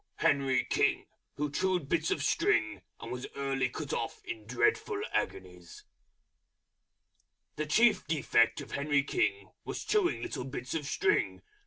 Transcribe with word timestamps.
HENRY 0.15 0.63
KING, 0.63 1.05
Who 1.35 1.51
chewed 1.51 1.87
bits 1.87 2.09
of 2.09 2.23
String, 2.23 2.81
and 2.99 3.11
was 3.11 3.27
early 3.35 3.69
cut 3.69 3.93
off 3.93 4.19
in 4.25 4.47
Dreadful 4.47 4.99
Agonies. 5.13 5.83
The 7.55 7.67
Chief 7.67 8.07
Defect 8.07 8.61
of 8.61 8.71
Henry 8.71 9.03
King 9.03 9.51
Was 9.63 9.83
chewing 9.85 10.23
little 10.23 10.45
bits 10.45 10.73
of 10.73 10.87
String. 10.87 11.43